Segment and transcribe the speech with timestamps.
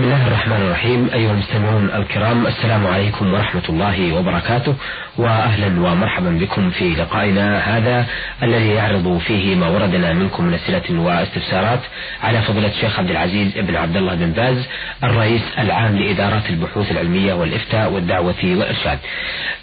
[0.00, 1.10] بسم الله الرحمن الرحيم.
[1.14, 4.74] أيها المستمعون الكرام السلام عليكم ورحمة الله وبركاته
[5.18, 8.06] وأهلا ومرحبا بكم في لقائنا هذا
[8.42, 11.80] الذي يعرض فيه ما وردنا منكم من أسئلة واستفسارات
[12.22, 14.68] على فضيلة الشيخ عبد العزيز بن عبد الله بن باز
[15.04, 18.98] الرئيس العام لإدارات البحوث العلمية والإفتاء والدعوة والإرشاد.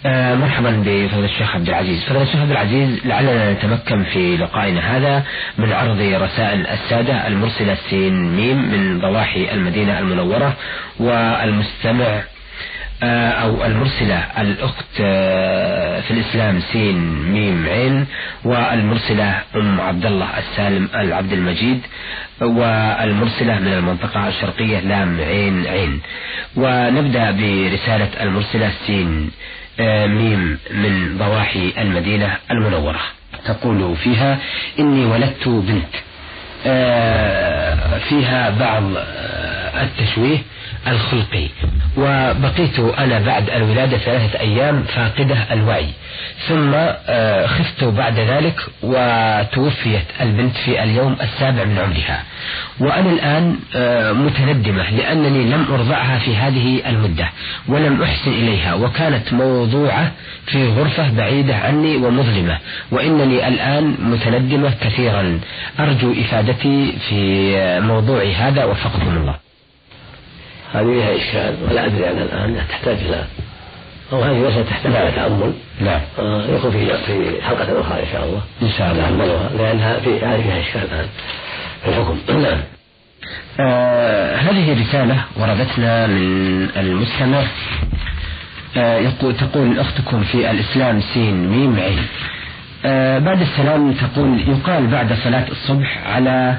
[0.06, 2.04] آه مرحبا بفضيلة الشيخ عبد العزيز.
[2.04, 5.24] فضيلة الشيخ عبد العزيز لعلنا نتمكن في لقائنا هذا
[5.58, 10.27] من عرض رسائل السادة المرسلة سين ميم من ضواحي المدينة المنورة.
[11.00, 12.22] والمستمع
[13.02, 16.98] آه، أو المرسلة الأخت آه، في الإسلام سين
[17.32, 18.06] ميم عين
[18.44, 21.80] والمرسلة أم عبد الله السالم العبد المجيد
[22.40, 26.00] والمرسلة من المنطقة الشرقية لام عين عين.
[26.56, 29.30] ونبدأ برسالة المرسلة سين
[29.80, 33.00] آه، ميم من ضواحي المدينة المنورة.
[33.44, 34.38] تقول فيها
[34.78, 35.94] إني ولدت بنت.
[38.08, 38.82] فيها بعض
[39.82, 40.38] التشويه
[40.86, 41.48] الخلقي.
[41.96, 45.88] وبقيت أنا بعد الولادة ثلاثة أيام فاقدة الوعي.
[46.48, 52.22] ثم آه، خفت بعد ذلك وتوفيت البنت في اليوم السابع من عمرها.
[52.80, 57.28] وأنا الآن آه، متندمة لأنني لم أرضعها في هذه المدة
[57.68, 58.74] ولم أحسن إليها.
[58.74, 60.12] وكانت موضوعة
[60.46, 62.58] في غرفة بعيدة عني ومظلمة.
[62.90, 65.40] وإنني الآن متندمة كثيرا.
[65.80, 69.47] أرجو إفادتي في موضوع هذا وفقكم الله.
[70.72, 73.24] هذه لها إشكال ولا أدري أنا الآن تحتاج إلى
[74.12, 75.52] أو هذه مسألة تحتاج إلى تأمل.
[75.80, 76.00] نعم.
[76.18, 78.42] آه، يكون في في حلقة أخرى إن شاء الله.
[78.62, 79.10] إن شاء الله.
[79.10, 81.06] نتأملها لأنها في هذه فيها إشكال الآن.
[81.82, 82.18] في الحكم.
[82.42, 82.60] نعم.
[83.60, 87.42] آه هذه رسالة وردتنا من المستمع.
[88.76, 92.06] آه يقول تقول أختكم في الإسلام سين ميم عين.
[92.84, 96.58] آه بعد السلام تقول يقال بعد صلاة الصبح على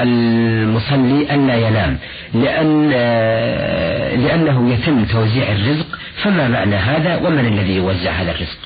[0.00, 1.98] المصلي ألا ينام.
[2.34, 5.86] لأن آه، لأنه يتم توزيع الرزق
[6.22, 8.58] فما معنى هذا؟ ومن الذي يوزع هذا الرزق؟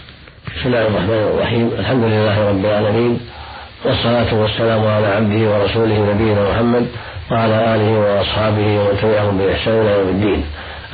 [0.56, 1.70] بسم الله الرحمن الرحيم.
[1.78, 3.20] الحمد لله رب العالمين
[3.84, 6.86] والصلاة والسلام على عبده ورسوله نبينا محمد
[7.30, 10.44] وعلى آله وأصحابه ومن تبعهم بإحسان إلى يوم الدين.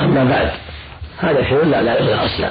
[0.00, 0.50] أما بعد
[1.18, 2.50] هذا شيء لا لا لا أصلا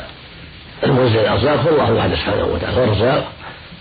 [0.84, 3.32] الموزع الأرزاق هو الله وحده سبحانه وتعالى هو الرزاق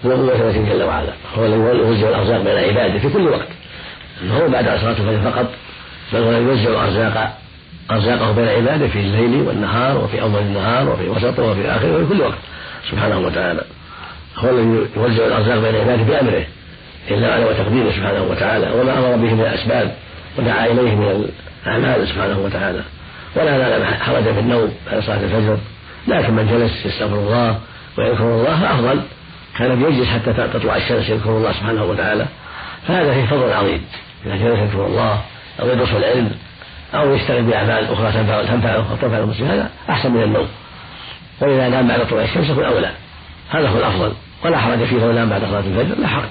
[0.07, 1.12] ذو جل وعلا.
[1.39, 3.49] هو الذي يوزع الأرزاق بين عباده في كل وقت.
[4.31, 5.47] هو بعد صلاة الفجر فقط
[6.12, 7.38] بل هو يوزع أرزاق
[7.91, 12.21] أرزاقه بين عباده في الليل والنهار وفي أول النهار وفي وسطه وفي آخره وفي كل
[12.21, 12.38] وقت
[12.91, 13.65] سبحانه وتعالى.
[14.37, 16.44] هو الذي يوزع الأرزاق بين عباده بأمره
[17.11, 19.94] إلا على وتقديره سبحانه وتعالى وما أمر به من الأسباب
[20.38, 21.28] ودعا إليه من
[21.66, 22.81] الأعمال سبحانه وتعالى.
[23.37, 25.59] ولا نال حرج في النوم بعد صلاة الفجر
[26.09, 27.59] لكن من جلس يستغفر الله
[27.99, 29.00] ويذكر الله أفضل
[29.59, 32.27] كان يجلس حتى تطلع الشمس يذكر الله سبحانه وتعالى.
[32.88, 33.82] فهذا فيه فضل عظيم.
[34.27, 35.22] إذا كان يذكر الله
[35.60, 36.31] أو يدرس العلم
[36.94, 40.49] أو يشتغل بأعمال أخرى تنفعه تنفعه أو تنفع المسلم هذا أحسن من النوم.
[41.41, 42.91] وإذا نام بعد طلوع الشمس يكون أولى.
[43.50, 44.12] هذا هو الأفضل.
[44.44, 46.28] ولا حرج فيه لو نام بعد صلاة الفجر لا حرج.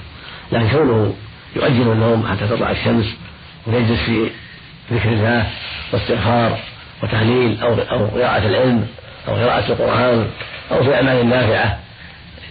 [0.52, 1.14] لكن كونه
[1.56, 3.06] يؤجل النوم حتى تطلع الشمس
[3.66, 4.30] ويجلس في
[4.92, 5.46] ذكر الله
[5.92, 6.58] واستغفار
[7.02, 8.86] وتهليل أو أو قراءة العلم
[9.28, 10.26] أو قراءة القرآن
[10.72, 11.78] أو في أعمال نافعة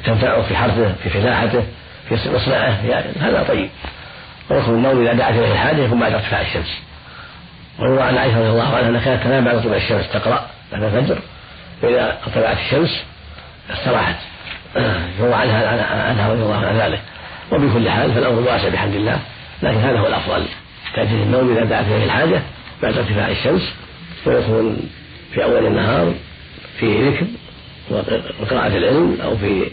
[0.06, 1.64] تنفعه في حرثه في فلاحته
[2.10, 3.70] في مصنعه يعني هذا طيب.
[4.52, 6.80] ويكون النوم إذا دعت إليه الحاجة يكون بعد ارتفاع الشمس.
[7.80, 11.18] ويروى عن عائشة رضي الله عنها أنها كانت تنام بعد طلوع الشمس تقرأ بعد الفجر.
[11.82, 13.04] فإذا طلعت الشمس
[13.70, 14.16] استراحت.
[15.20, 17.02] يروى عنها عنها رضي الله عن ذلك.
[17.52, 19.20] وبكل حال فالأمر واسع بحمد الله.
[19.64, 20.46] لكن هذا هو الأفضل.
[20.96, 22.42] تأتي النوم إذا دعت إليه الحاجة
[22.84, 23.74] بعد ارتفاع الشمس
[24.26, 24.90] ويكون
[25.34, 26.14] في أول النهار
[26.80, 27.26] في ذكر
[28.42, 29.72] وقراءة العلم أو في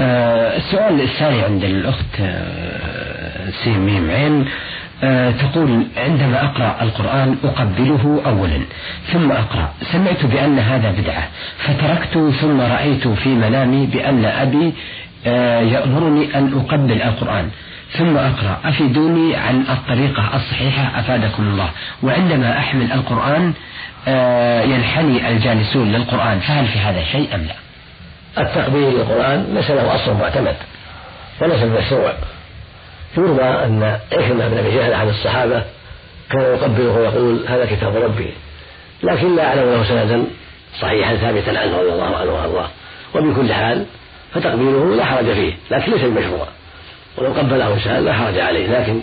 [0.00, 4.44] آه السؤال الثاني عند الأخت آه سين ميم عين
[5.04, 8.60] آه تقول عندما أقرأ القرآن أقبله أولا
[9.12, 11.28] ثم أقرأ سمعت بأن هذا بدعة
[11.58, 14.72] فتركت ثم رأيت في منامي بأن أبي
[15.72, 17.48] يأمرني أن أقبل القرآن
[17.92, 21.68] ثم أقرأ أفيدوني عن الطريقة الصحيحة؟ أفادكم الله.
[22.02, 23.52] وعندما أحمل القرآن
[24.72, 27.54] ينحني الجالسون للقرآن فهل في هذا شيء أم لا؟
[28.38, 30.56] التقبيل للقرآن ليس له أصل معتمد
[31.40, 32.12] وليس بمشروع
[33.16, 35.64] يروى أن عكرمة بن أبي جهل أحد الصحابة
[36.30, 38.34] كان يقبله ويقول هذا كتاب ربي
[39.02, 40.24] لكن لا أعلم له سندا
[40.80, 42.68] صحيحا ثابتا عنه رضي الله عنه وأرضاه.
[43.14, 43.84] وبكل حال
[44.34, 46.46] فتقبيله لا حرج فيه لكن ليس بمشروع
[47.16, 49.00] ولو قبله إنسان لا حرج عليه لكن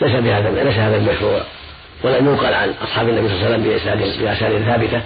[0.00, 1.40] ليس بهذا ليس هذا المشروع.
[2.04, 5.00] ولم ينقل عن أصحاب النبي صلى الله عليه وسلم بأسانيد ثابتة.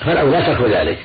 [0.00, 0.98] فالأولى ترك ذلك.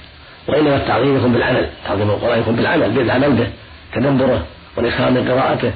[0.49, 1.69] وإنما التعظيم يكون بالعمل.
[1.87, 3.47] تعظيم القرآن يكون بالعمل بالعمل به
[3.95, 4.45] تدبره
[4.77, 5.71] والإكرام من قراءته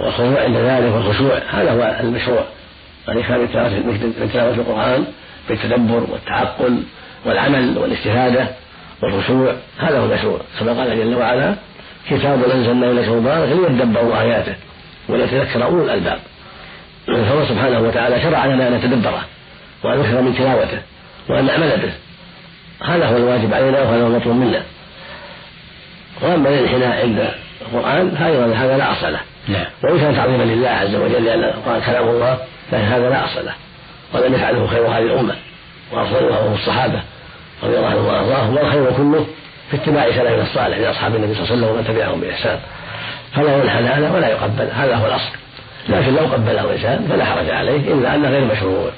[0.00, 1.38] والخضوع عند ذلك والخشوع.
[1.50, 2.44] هذا هو المشروع.
[3.08, 5.04] الإكثار من تلاوة القرآن
[5.48, 6.82] بالتدبر والتعقل
[7.26, 8.46] والعمل والاستفادة
[9.02, 9.52] والخشوع.
[9.78, 10.40] هذا هو المشروع.
[10.60, 11.54] كما قال جل وعلا
[12.10, 14.54] كتاب أنزلناه إليك مبارك ليدبروا آياته
[15.08, 16.18] وليتذكر أولو الألباب.
[17.06, 19.24] فهو سبحانه وتعالى شرع لنا أن نتدبره
[19.84, 20.78] وأن نكثر من تلاوته
[21.28, 21.92] وأن نعمل به.
[22.82, 24.62] هذا هو الواجب علينا وهذا هو المطلوب منا.
[26.22, 27.30] وأما الانحناء عند
[27.62, 29.20] القرآن فايضا هذا لا أصل له.
[29.48, 29.66] نعم.
[29.82, 32.38] وإن كان تعظيما لله عز وجل لأن القرآن كلام الله
[32.72, 33.54] لكن هذا لا أصل له.
[34.14, 35.34] ولم يفعله خير هذه الأمة
[35.92, 37.00] وأفضلها هم الصحابة
[37.62, 39.26] رضي الله عنهم وأرضاهم والخير كله
[39.70, 42.58] في اتباع سلفنا الصالح لاصحاب النبي صلى الله عليه وسلم ومن تبعهم بإحسان.
[43.34, 45.30] فلا ينحنى هذا ولا يقبل هذا هو الأصل.
[45.88, 48.90] لكن لو قبله الإنسان فلا حرج عليه إلا أنه غير مشروع.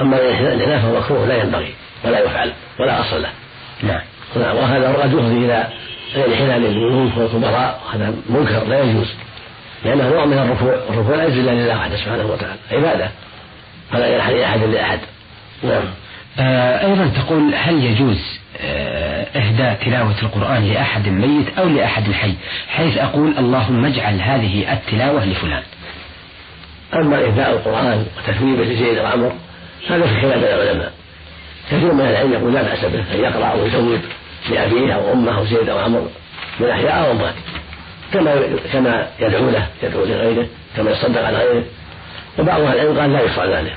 [0.00, 1.74] أما الانحناء فهو مكروه لا ينبغي.
[2.04, 3.30] ولا يفعل ولا أصل له.
[3.82, 4.00] نعم.
[4.36, 5.68] وهذا قد يفضي إلى
[6.16, 9.06] الانحناء للملوك والكبراء هذا منكر لا يجوز
[9.84, 13.10] لأنه نوع من الركوع الركوع لا يجوز إلا لله وحده سبحانه وتعالى عبادة
[13.92, 14.98] فلا ينحني لأحد لاحد
[15.62, 15.82] نعم.
[16.38, 18.18] آه أيضا تقول هل يجوز
[18.60, 22.34] آه إهداء تلاوة القرآن لأحد ميت أو لأحد حي
[22.68, 25.62] حيث أقول اللهم اجعل هذه التلاوة لفلان.
[26.94, 29.32] أما إهداء القرآن وتثويبه لزيد وعمر
[29.90, 30.92] هذا في خلاف العلماء.
[31.70, 34.00] كثير من العلم يقول لا بأس به أن يقرأ أو يزود
[34.50, 36.08] لأبيه أو أمه أو زيد أو عمر
[36.60, 37.34] من أحياء أو أموات
[38.12, 38.34] كما
[38.72, 40.46] كما يدعو له يدعو لغيره
[40.76, 41.64] كما يصدق على غيره.
[42.38, 43.76] وبعض أهل العلم قال لا يشرع ذلك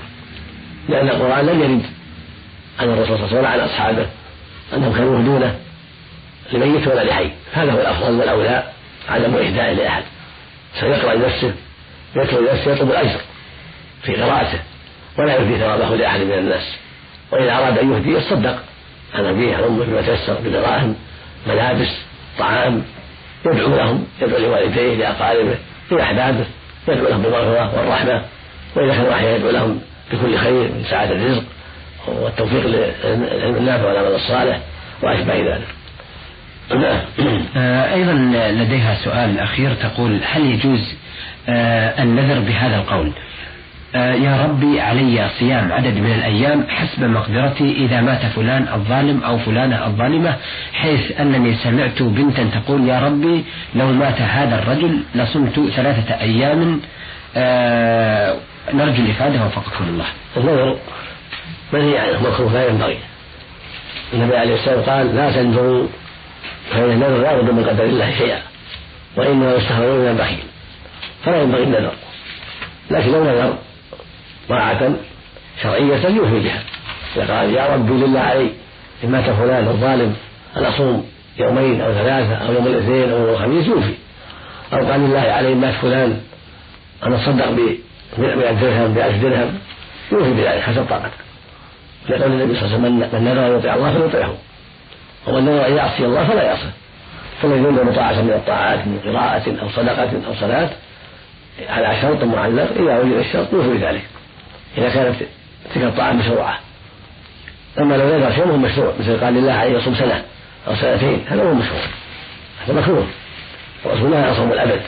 [0.90, 1.86] لأن القرآن لم يرد
[2.80, 4.06] عن الرسول صلى الله عليه وسلم ولا عن أصحابه
[4.74, 5.56] أنهم كانوا يهدونه
[6.52, 7.30] لميت ولا لحي.
[7.54, 8.64] هذا هو الأفضل والأولى
[9.10, 10.04] عدم إهداء لأحد.
[10.80, 11.54] سيقرأ لنفسه
[12.16, 13.20] يتلو لنفسه يطلب الأجر
[14.04, 14.60] في قراءته
[15.18, 16.83] ولا يهدي ثوابه لأحد من الناس.
[17.32, 18.60] وإذا أراد أن يهدي يصدق.
[19.14, 20.96] عن أبيه عن أمه بما تيسر بدراهم
[21.48, 21.90] ملابس
[22.40, 22.84] طعام
[23.46, 25.56] يدعو لهم يدعو لوالديه لأقاربه
[25.92, 26.46] لأحبابه
[26.88, 28.22] يدعو لهم بالمغفرة والرحمة
[28.76, 29.82] وإذا كان أحيانا يدعو لهم
[30.12, 31.44] بكل خير من سعادة الرزق
[32.08, 34.60] والتوفيق للعلم النافع والعمل الصالح
[35.02, 35.68] وأشبه ذلك.
[36.72, 37.00] نعم.
[37.58, 38.14] آه، أيضا
[38.52, 40.96] لديها سؤال أخير تقول هل يجوز
[41.50, 43.12] آه، النذر بهذا القول؟
[43.96, 49.86] يا ربي علي صيام عدد من الأيام حسب مقدرتي إذا مات فلان الظالم أو فلانة
[49.86, 50.36] الظالمة
[50.74, 53.44] حيث أنني سمعت بنتا تقول يا ربي
[53.76, 56.82] لو مات هذا الرجل لصمت ثلاثة أيام
[57.36, 58.36] آه
[58.74, 60.06] نرجو الإفادة وفقكم الله.
[60.38, 60.78] النذر
[61.74, 62.98] منهي عنه مكروه لا ينبغي.
[64.14, 65.88] النبي عليه الصلاة والسلام قال لا تنذروا
[66.72, 68.42] فإن النذر لا يرد من قدر الله شيئا
[69.16, 70.44] وإنما يستهرون من البخيل
[71.26, 71.94] فلا ينبغي النذر.
[72.92, 73.54] لكن لو نذر
[74.50, 74.94] طاعة
[75.64, 76.64] شرعية يوفي بها.
[77.16, 78.50] إذا قال يا ربي لله علي
[79.04, 80.16] إن مات فلان الظالم
[80.58, 81.06] أن أصوم
[81.40, 83.94] يومين أو ثلاثة أو يوم الاثنين أو يوم الخميس؟ يوفي.
[84.74, 86.22] أو قال لله علي إن مات فلان
[87.06, 87.50] أن أتصدق
[88.18, 89.60] بمئة درهم بألف درهم.
[90.12, 91.24] يوفي بذلك حسب طاقته
[92.10, 94.34] لقول النبي صلى الله عليه وسلم من نذر أن يطيع الله فليطيعه
[95.28, 96.70] ومن نذر أن يعصي الله فلا يعصي
[97.42, 100.70] فالذي ينذر طاعة من الطاعات من قراءة أو صدقة أو صلاة
[101.70, 102.72] على شرط معلق.
[102.76, 104.02] إذا وجد الشرط يوفي بذلك.
[104.78, 105.16] إذا كانت
[105.76, 106.60] تلك الطاعة مشروعة.
[107.80, 108.94] أما لو نذر شيء مشروع.
[109.00, 110.24] مثل قال لله عليه يصوم سنة
[110.68, 111.82] أو سنتين هذا هو مشروع.
[112.66, 113.08] هذا مكروه.
[113.86, 114.82] الرسول نهى عن صوم الأبد.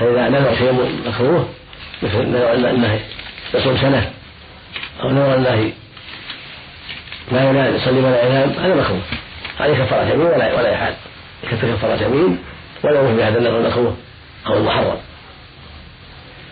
[0.00, 1.48] فإذا نذر شيء مكروه
[2.02, 3.00] مثل نذر أنه
[3.54, 4.10] يصوم سنة
[5.00, 5.72] أو نذر أنه
[7.32, 9.02] لا ينام يصلي ولا ينام هذا مكروه.
[9.60, 10.94] عليه كفارة يمين ولا ولا يفعل
[11.50, 12.38] كفارة يمين
[12.84, 13.96] ولا يوفي بهذا النذر المكروه
[14.46, 14.96] أو المحرم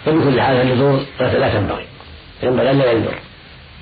[0.06, 1.91] فبكل حال النذور لا تنبغي.
[2.42, 3.14] ينبغي أن لا ينذر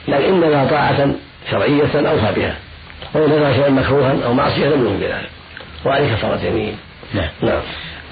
[0.08, 1.14] لكن إنما طاعة
[1.50, 2.56] شرعية أوفى بها.
[3.14, 5.30] وإن نذر شيئا مكروها أو معصية لم يوفي بذلك
[5.84, 6.76] وعليه كفارة يمين
[7.14, 7.28] نعم.
[7.42, 7.60] نعم.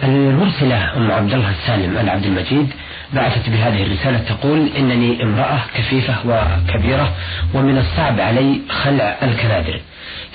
[0.02, 2.72] المرسلة أم عبد الله السالم العبد المجيد
[3.12, 7.12] بعثت بهذه الرسالة تقول إنني امرأة كفيفة وكبيرة
[7.54, 9.80] ومن الصعب علي خلع الكنادر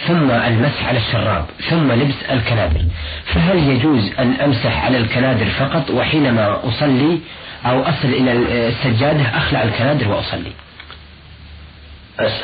[0.07, 2.81] ثم المسح على الشراب ثم لبس الكنادر
[3.25, 7.19] فهل يجوز أن أمسح على الكنادر فقط وحينما أصلي
[7.65, 8.31] أو أصل إلى
[8.67, 10.51] السجادة أخلع الكنادر وأصلي.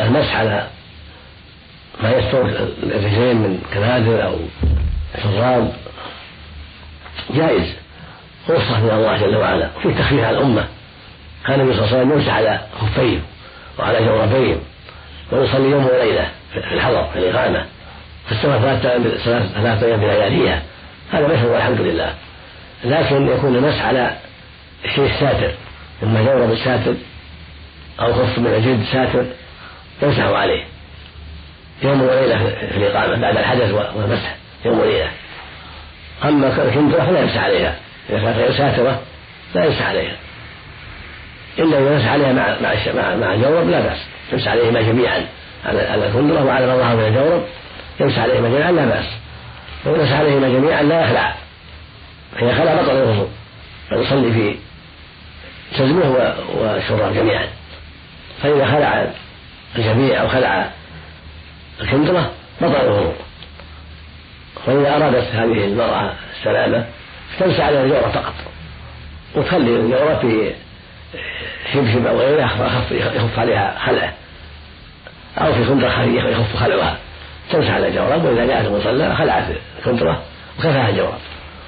[0.02, 0.68] المسح على
[2.04, 2.42] ما يستر
[2.84, 4.38] الرجلين من كنادر أو
[5.24, 5.74] شراب
[7.30, 7.74] جائز.
[8.50, 9.70] رخصة من الله جل وعلا.
[9.78, 10.68] وفي تخفيف على الأمة.
[11.46, 13.20] كان النبي صلى الله عليه وسلم يمسح على خفيه
[13.80, 14.56] وعلى جوربيه
[15.32, 17.66] ويصلي يوم وليلة في الحضر في الإقامة.
[18.28, 18.60] في السنة
[19.54, 20.62] ثلاثة أيام بلياليها
[21.12, 22.14] هذا مشروع الحمد لله.
[22.84, 24.16] لكن يكون المسح على
[24.96, 25.52] شيء ساتر
[26.04, 26.94] إما جورب ساتر
[28.00, 29.26] أو خف من الجلد ساتر
[30.02, 30.64] يمسح عليه.
[31.84, 32.38] يوم وليلة
[32.72, 35.12] في الإقامة بعد الحدث والمسح يوم وليلة.
[36.24, 37.76] أما الكندرة فلا يمسح عليها.
[38.10, 39.02] إذا كانت غير ساترة
[39.56, 40.16] لا يمسح عليها.
[41.60, 44.00] إلا إذا مسح عليها مع مع مع, مع الجورب لا بأس.
[44.34, 45.26] يمسح عليهما جميعا.
[45.66, 47.44] على الكندرة وعلى ما ظهر من الجورب
[48.00, 49.06] يمسح عليهما جميعا لا بأس.
[49.86, 51.36] وإن مسح عليهما جميعا لا يخلع.
[52.36, 53.30] فإذا خلع بطل الوضوء.
[53.90, 54.56] فيصلي في
[55.78, 57.48] تزمه والشراب جميعا.
[58.44, 59.08] فإذا خلع
[59.76, 60.70] الجميع أو خلع
[61.82, 63.16] الكندرة بطل الوضوء
[64.68, 66.86] وإذا أرادت هذه المرأة السلامة
[67.40, 68.34] تمسح عليها الجورة فقط
[69.36, 70.54] وتخلي الجورة في
[71.74, 74.14] شبشب أو غيره يخف, يخف عليها خلعه.
[75.38, 76.98] أو في كندرة يخف خلعها.
[77.52, 79.44] تمسح على الجورب وإذا جاءت المصلى خلعت
[79.80, 80.22] الكندرة
[80.60, 81.20] وكفاها الجورب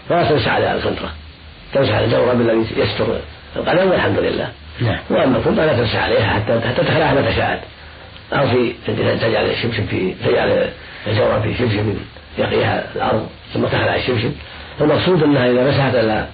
[0.10, 1.12] ولا تمسح على الكندرة.
[1.74, 3.20] تمسح على الجورب الذي يستر
[3.56, 4.50] القدم والحمد لله.
[4.82, 5.00] نعم.
[5.10, 7.60] وأما الكندرة لا تمسح عليها حتى حتى تخلعها متى شاءت
[8.34, 8.74] أو في
[9.22, 10.70] تجعل الشبشب في تجعل
[11.08, 11.96] الجورب في شبشب
[12.38, 14.32] يقيها الأرض ثم تخلع الشبشب
[14.82, 16.28] المقصود أنها إذا مسحت على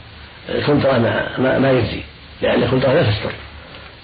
[0.50, 2.02] الكندرة ما, ما, ما يجزي.
[2.42, 3.32] لأن الكندرة لا تستر.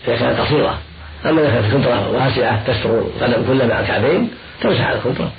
[0.08, 0.80] إذا كانت قصيرة.
[1.26, 4.30] أما إذا كانت الكندرة واسعة تستر القدم كلها مع الكعبين
[4.62, 5.32] تمسح على الكندرة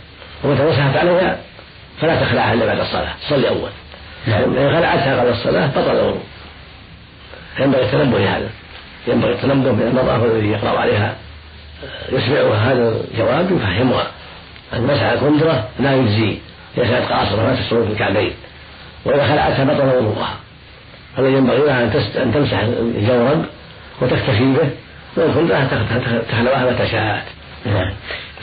[0.44, 1.38] ومتى مسحت عليها
[2.00, 3.12] فلا تخلعها إلا بعد الصلاة.
[3.26, 3.70] تصلي أول.
[4.26, 4.42] نعم.
[4.42, 6.22] ان خلعتها قبل الصلاة بطل الوضوء
[7.60, 8.48] ينبغي التنبه لهذا.
[9.06, 11.16] ينبغي التنبه من المرأة الذي يقرأ عليها.
[12.12, 14.06] يسمعها هذا الجواب يفهمها.
[14.72, 16.38] أن مسح الكندرة لا يجزي.
[16.78, 18.32] إذا كانت قاصرة ما تستر في الكعبين.
[19.04, 20.36] وإذا خلعتها بطل وضوءها
[21.18, 21.84] الذي ينبغي لها
[22.22, 23.44] أن تمسح الجورب
[24.00, 24.70] وتكتفي به.
[25.16, 25.68] والكندرة
[26.30, 27.24] تخلعها متى شاءت
[27.66, 27.92] نعم.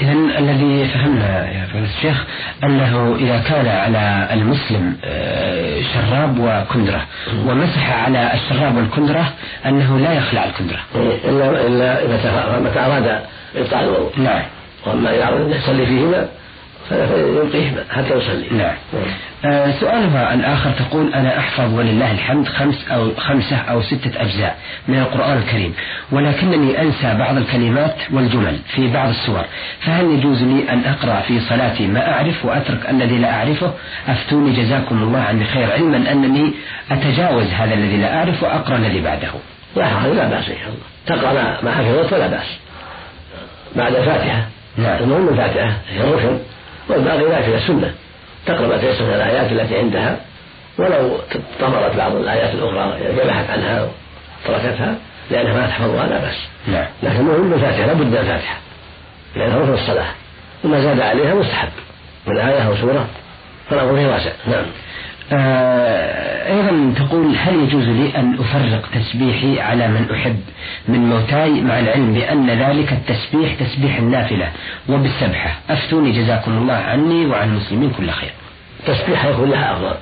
[0.02, 2.24] إذا الذي فهمنا يا فضيلة الشيخ
[2.64, 7.06] أنه إذا كان على المسلم آه، شراب وكندرة
[7.46, 9.34] ومسح على الشراب والكندرة
[9.66, 10.80] أنه لا يخلع الكندرة.
[11.26, 13.22] إلا إلا إذا أراد
[13.56, 14.12] إبطال الوضوء.
[14.18, 14.44] نعم.
[14.86, 16.28] وأما إذا أراد يصلي فيهما
[16.90, 18.58] فيلقيهما حتى يصلي.
[18.58, 18.76] نعم.
[19.46, 24.58] آه سؤالها الآخر تقول أنا أحفظ ولله الحمد خمس أو خمسة أو ستة أجزاء
[24.88, 25.74] من القرآن الكريم
[26.12, 29.46] ولكنني أنسى بعض الكلمات والجمل في بعض السور
[29.82, 33.74] فهل يجوز لي أن أقرأ في صلاتي ما أعرف وأترك الذي لا أعرفه؟
[34.08, 36.54] أفتوني جزاكم الله عني خير علما أنني
[36.92, 39.32] أتجاوز هذا الذي لا أعرف وأقرأ الذي بعده.
[39.76, 41.22] لا لا بأس إن شاء الله.
[41.22, 42.58] تقرأ ما حفظت فلا بأس.
[43.76, 44.46] بعد الفاتحة.
[44.78, 45.04] نعم.
[45.04, 46.38] المهم الفاتحة هي الركن.
[46.90, 47.94] والباقي لا في السنة
[48.46, 50.20] تقرأ ما تيسر من الآيات التي عندها
[50.78, 51.18] ولو
[51.60, 53.88] طمرت بعض الآيات الأخرى جمحت عنها
[54.46, 54.96] وتركتها
[55.32, 56.38] لأنها ما تحفظها لا بأس.
[56.68, 56.86] نعم.
[57.04, 58.58] لكن المهم الفاتحة لابد من الفاتحة.
[59.36, 60.08] لأنها ركن الصلاة.
[60.64, 61.70] وما زاد عليها مستحب.
[62.28, 63.08] من آية أو سورة
[63.70, 64.32] فالأمر فيه واسع.
[64.48, 64.66] نعم.
[65.32, 70.40] أيضا تقول هل يجوز لي أن أفرق تسبيحي على من أحب
[70.88, 74.52] من موتاي مع العلم بأن ذلك التسبيح تسبيح النافلة
[74.90, 78.32] وبالسبحة؟ أفتوني جزاكم الله عني وعن المسلمين كل خير.
[78.88, 79.96] تسبيحها يكون لها أفضل.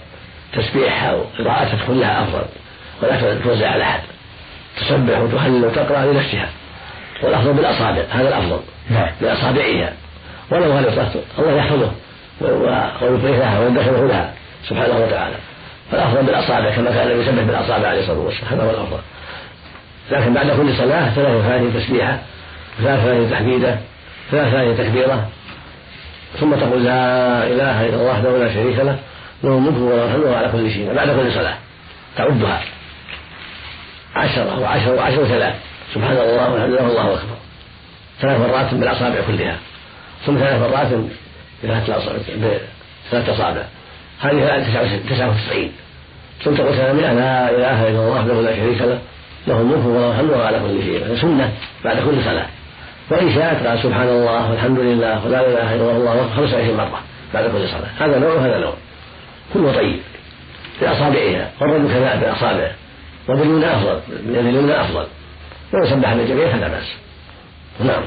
[0.53, 2.45] تسبيحها وقراءتها تكون لها أفضل.
[3.03, 3.99] ولا توزع على أحد.
[4.77, 6.49] تسبح وتهلل وتقرأ لنفسها.
[7.23, 8.01] والأفضل بالأصابع.
[8.09, 8.59] هذا الأفضل.
[8.89, 9.09] نعم.
[9.21, 9.93] بأصابعها.
[10.51, 11.91] ولو غلطت الله يحفظه.
[13.01, 14.33] ويبقيها ويدخله لها.
[14.63, 15.35] سبحانه وتعالى.
[15.91, 18.53] فالأفضل بالأصابع كما كان النبي يسبح بالأصابع عليه الصلاة والسلام.
[18.53, 18.99] هذا هو الأفضل.
[20.11, 22.19] لكن بعد كل صلاة ثلاث ثانية تسبيحة
[22.81, 23.77] ثلاث ثانية تحميدة
[24.31, 25.29] ثلاث ثانية تكبيرة.
[26.39, 28.99] ثم تقول لا إله إلا الله وحده لا شريك له
[29.43, 30.93] له الملك وله الحمد على كل شيء.
[30.93, 31.57] بعد كل صلاة
[32.17, 32.61] تعدها.
[34.15, 35.55] عشرة وعشرة وعشرة وثلاث.
[35.93, 37.35] سبحان الله والحمد لله والله أكبر.
[38.21, 39.57] ثلاث مرات بالأصابع كلها.
[40.25, 40.87] ثم ثلاث مرات
[41.63, 43.63] بثلاث أصابع.
[44.19, 44.63] هذه
[45.09, 45.71] تسعة وتسعين.
[46.43, 48.99] ثم تقول ثمانية لا إله إلا الله وحده لا شريك له
[49.47, 51.51] له الملك وله الحمد على كل شيء سنة
[51.85, 52.45] بعد كل صلاة.
[53.11, 57.01] وإن شاءت قال سبحان الله والحمد لله ولا إله إلا الله خمس وعشرين مرة
[57.33, 58.07] بعد كل صلاة.
[58.07, 58.73] هذا نوع وهذا نوع.
[59.53, 59.99] كله طيب.
[60.81, 61.51] بأصابعها.
[61.61, 62.71] والرجل كذلك بأصابعه.
[63.29, 63.99] وباليمنى أفضل.
[64.09, 65.05] باليد اليمنى أفضل.
[65.73, 66.95] ويسبح بالجميع فلا بأس.
[67.79, 68.03] نعم.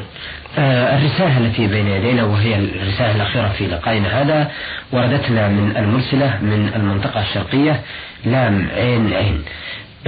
[0.58, 4.50] آه الرسالة التي بين يدينا وهي الرسالة الأخيرة في لقائنا هذا
[4.92, 7.80] وردتنا من المرسلة من المنطقة الشرقية
[8.24, 9.42] لام عين عين.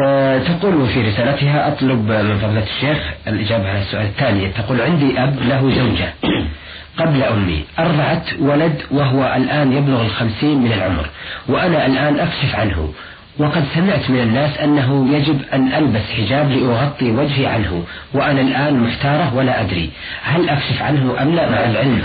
[0.04, 4.49] آه تقول في رسالتها أطلب من فضلة الشيخ الإجابة على السؤال التالي.
[4.49, 6.14] تقول عندي أب له زوجة
[7.00, 11.06] قبل أمي أرضعت ولد وهو الآن يبلغ الخمسين من العمر
[11.49, 12.92] وأنا الآن أكشف عنه.
[13.38, 17.83] وقد سمعت من الناس أنه يجب أن ألبس حجاب لأغطي وجهي عنه
[18.14, 19.91] وأنا الآن محتارة ولا أدري
[20.23, 22.03] هل أكشف عنه أم لا مع العلم.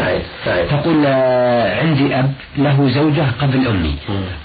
[0.69, 3.95] تقول آه، عندي أب له زوجة قبل أمي.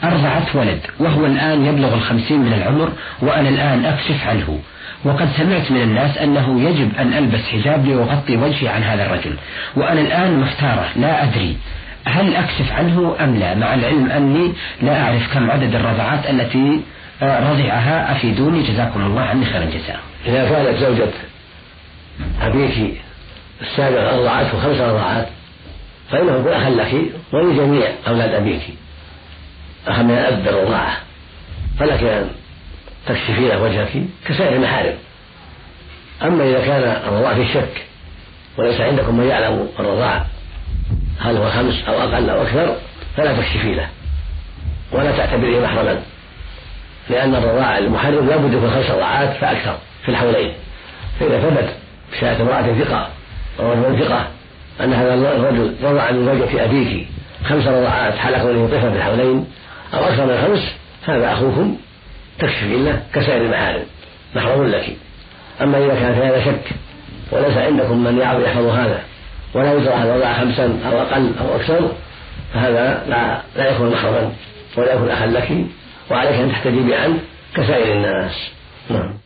[0.04, 4.58] أرضعت ولد وهو الآن يبلغ الخمسين من العمر وأنا الآن أكشف عنه.
[5.04, 9.34] وقد سمعت من الناس أنه يجب أن ألبس حجاب لأغطي وجهي عن هذا الرجل
[9.76, 11.56] وأنا الآن محتارة لا أدري.
[12.04, 16.80] هل أكشف عنه أم لا؟ مع العلم أني لا أعرف كم عدد الرضعات التي
[17.22, 18.12] آه، رضعها.
[18.16, 18.62] أفيدوني.
[18.62, 20.00] جزاكم الله عني خير الجزاء.
[20.26, 21.10] إذا كانت زوجة
[22.42, 23.00] أبيك
[23.60, 25.28] السابق أرضعته خمس رضعات
[26.10, 26.94] فإنه يكون أخا لك
[27.32, 28.62] ولجميع أولاد أبيك.
[29.86, 30.96] أخا من الأب بالرضاعة
[31.78, 32.30] فلك أن
[33.06, 34.94] تكشفين وجهك كسائر المحارم.
[36.22, 37.84] أما إذا كان الرضاع في شك
[38.58, 40.26] وليس عندكم من يعلم الرضاع
[41.20, 42.76] هل هو خمس أو أقل أو أكثر
[43.16, 43.88] فلا تكشفي له.
[44.92, 46.00] ولا تعتبريه محرما.
[47.10, 50.52] لأن الرضاع المحرم لا بد يكون خمس رضاعات فأكثر في الحولين.
[51.20, 51.74] فإذا ثبت
[52.12, 53.08] بشهادة امرأة ثقة
[53.60, 54.28] أو رجل ثقة
[54.80, 57.06] أن هذا الرجل رضع من زوجة أبيك
[57.44, 59.46] خمس رضاعات حال كونه طفلا في الحولين
[59.94, 60.60] أو أكثر من خمس
[61.06, 61.76] هذا أخوكم
[62.38, 63.84] تكشفي له كسائر المحارم
[64.34, 64.96] محرم لك.
[65.62, 66.70] أما إذا كان في هذا شك
[67.32, 69.02] وليس عندكم من يعرف يحفظ هذا.
[69.54, 71.92] ولا يدرى هل وضع خمسا أو أقل أو أكثر
[72.54, 74.32] فهذا لا لا يكون محرما
[74.76, 75.50] ولا يكون أخا لك
[76.10, 77.18] وعليك أن تحتجبي عنه
[77.54, 78.50] كسائر الناس.
[78.90, 79.23] نعم.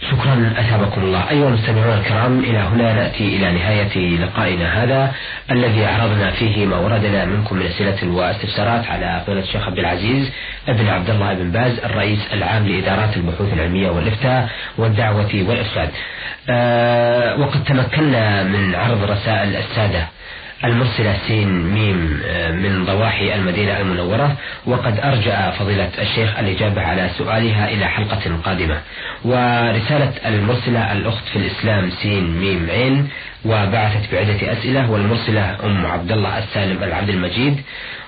[0.00, 1.30] شكرا أثابكم الله.
[1.30, 5.12] أيها المستمعون الكرام إلى هنا نأتي إلى نهاية لقائنا هذا
[5.50, 10.32] الذي عرضنا فيه ما وردنا منكم من أسئلة واستفسارات على فضيلة الشيخ عبد العزيز
[10.68, 14.48] ابن عبد الله بن باز الرئيس العام لإدارات البحوث العلمية والإفتاء
[14.78, 15.90] والدعوة والإرشاد.
[16.50, 20.08] أه وقد تمكنا من عرض رسائل السادة.
[20.64, 27.68] المرسلة سين ميم آه، من ضواحي المدينة المنورة وقد أرجع فضيلة الشيخ الإجابة على سؤالها
[27.68, 28.80] إلى حلقة قادمة.
[29.24, 33.08] ورسالة المرسلة الأخت في الإسلام سين ميم عين
[33.44, 37.60] وبعثت بعدة أسئلة والمرسلة أم عبد الله السالم العبد المجيد.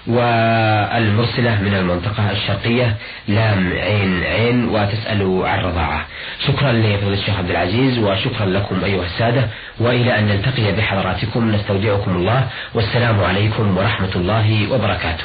[0.06, 2.96] والمرسلة من المنطقة الشرقية
[3.28, 6.06] لام عين عين وتسأل عن رضاعة.
[6.46, 9.48] شكرا لفضل الشيخ عبد العزيز وشكرا لكم أيها السادة.
[9.80, 12.48] وإلى أن نلتقي بحضراتكم نستودعكم الله.
[12.74, 15.24] والسلام عليكم ورحمة الله وبركاته.